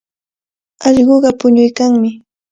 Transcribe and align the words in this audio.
Allquqa 0.87 1.31
puñuykanmi. 1.39 2.11